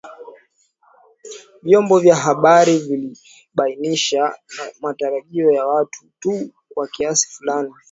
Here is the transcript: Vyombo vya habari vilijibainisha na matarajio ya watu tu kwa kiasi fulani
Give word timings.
Vyombo 1.63 1.99
vya 1.99 2.15
habari 2.15 2.77
vilijibainisha 2.79 4.21
na 4.57 4.65
matarajio 4.81 5.51
ya 5.51 5.67
watu 5.67 6.05
tu 6.19 6.49
kwa 6.69 6.87
kiasi 6.87 7.27
fulani 7.29 7.73